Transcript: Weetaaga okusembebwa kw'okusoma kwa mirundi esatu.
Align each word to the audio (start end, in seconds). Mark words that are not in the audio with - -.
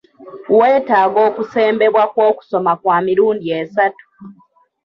Weetaaga 0.59 1.19
okusembebwa 1.29 2.03
kw'okusoma 2.13 2.73
kwa 2.81 2.97
mirundi 3.05 3.47
esatu. 3.61 4.05